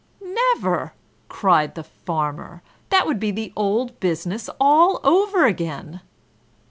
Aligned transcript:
"Never!" 0.19 0.93
cried 1.29 1.75
the 1.75 1.83
Farmer; 1.83 2.63
"that 2.89 3.05
would 3.05 3.19
be 3.19 3.29
the 3.29 3.53
old 3.55 3.99
business 3.99 4.49
all 4.59 4.99
over 5.03 5.45
again!" 5.45 6.01